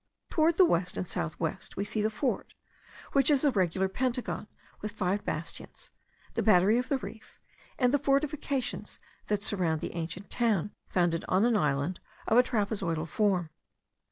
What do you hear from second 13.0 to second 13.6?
form.